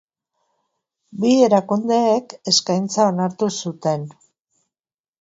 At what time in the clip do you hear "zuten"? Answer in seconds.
3.61-4.13